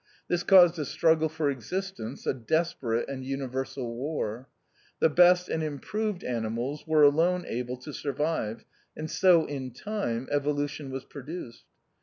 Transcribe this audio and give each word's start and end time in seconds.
This 0.27 0.41
caused 0.41 0.79
a 0.79 0.85
struggle 0.85 1.29
for 1.29 1.51
existence, 1.51 2.25
a 2.25 2.33
desperate 2.33 3.07
and 3.07 3.23
universal 3.23 3.95
war; 3.95 4.49
the 4.99 5.09
best 5.11 5.47
and 5.47 5.61
improved 5.61 6.23
ani 6.23 6.47
mals 6.49 6.87
were 6.87 7.03
alone 7.03 7.45
able 7.45 7.77
to 7.77 7.93
survive, 7.93 8.65
and 8.97 9.11
so 9.11 9.45
in 9.45 9.69
time, 9.69 10.27
Evolution 10.31 10.89
was 10.89 11.05
produced. 11.05 11.65